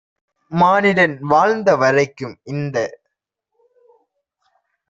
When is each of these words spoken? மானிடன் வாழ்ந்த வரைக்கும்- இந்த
மானிடன் 0.51 1.13
வாழ்ந்த 1.23 1.75
வரைக்கும்- 1.75 2.35
இந்த 2.53 2.75